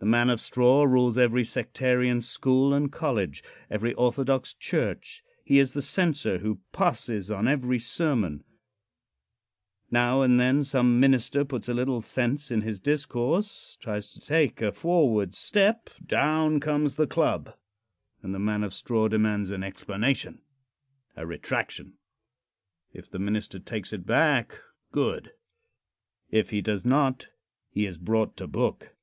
The 0.00 0.06
man 0.06 0.30
of 0.30 0.40
straw 0.40 0.84
rules 0.84 1.18
every 1.18 1.42
sectarian 1.44 2.20
school 2.20 2.72
and 2.72 2.90
college 2.90 3.42
every 3.68 3.92
orthodox 3.94 4.54
church. 4.54 5.24
He 5.44 5.58
is 5.58 5.72
the 5.72 5.82
censor 5.82 6.38
who 6.38 6.60
passes 6.70 7.32
on 7.32 7.48
every 7.48 7.80
sermon. 7.80 8.44
Now 9.90 10.22
and 10.22 10.38
then 10.38 10.62
some 10.62 11.00
minister 11.00 11.44
puts 11.44 11.68
a 11.68 11.74
little 11.74 12.00
sense 12.00 12.52
in 12.52 12.60
his 12.60 12.78
discourse 12.78 13.76
tries 13.80 14.10
to 14.10 14.20
take 14.20 14.62
a 14.62 14.70
forward 14.70 15.34
step. 15.34 15.90
Down 16.06 16.60
comes 16.60 16.94
the 16.94 17.08
club, 17.08 17.56
and 18.22 18.32
the 18.32 18.38
man 18.38 18.62
of 18.62 18.72
straw 18.72 19.08
demands 19.08 19.50
an 19.50 19.64
explanation 19.64 20.42
a 21.16 21.26
retraction. 21.26 21.98
If 22.92 23.10
the 23.10 23.18
minister 23.18 23.58
takes 23.58 23.92
it 23.92 24.06
back 24.06 24.60
good. 24.92 25.32
If 26.30 26.50
he 26.50 26.60
does 26.62 26.84
not, 26.86 27.26
he 27.68 27.84
is 27.84 27.98
brought 27.98 28.36
to 28.36 28.46
book. 28.46 28.94